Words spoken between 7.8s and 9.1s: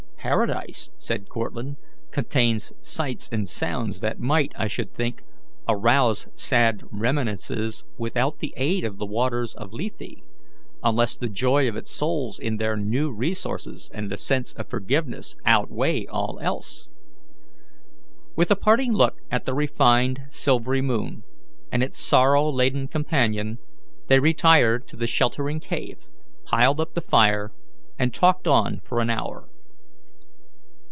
without the aid of the